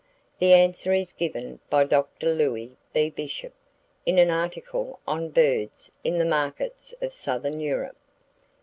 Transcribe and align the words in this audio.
The 0.39 0.53
answer 0.55 0.93
is 0.93 1.13
given 1.13 1.59
by 1.69 1.83
Dr. 1.83 2.33
Louis 2.33 2.75
B. 2.91 3.11
Bishop, 3.11 3.53
in 4.03 4.17
an 4.17 4.31
article 4.31 4.99
on 5.07 5.29
"Birds 5.29 5.91
in 6.03 6.17
the 6.17 6.25
Markets 6.25 6.95
of 7.03 7.13
Southern 7.13 7.59
Europe." 7.59 7.97